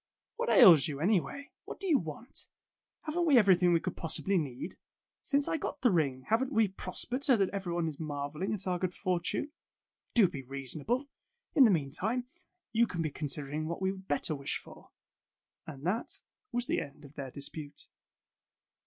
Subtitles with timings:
[0.37, 1.51] What ails you, anyway?
[1.65, 2.47] What do you want?
[3.03, 4.75] Haven't we everything we could possibly need?
[5.21, 8.65] ''Since I got the ring, haven't we pros pered so that everyone is marveling at
[8.65, 9.51] our good fortune?
[10.15, 11.05] Do be reasonable.
[11.53, 12.25] In the meantime,
[12.71, 14.89] you can be considering what we would better wish for."
[15.67, 16.19] And that
[16.51, 17.87] was the end of their dispute.